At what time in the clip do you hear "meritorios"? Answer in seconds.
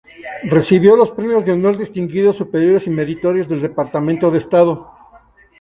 2.89-3.47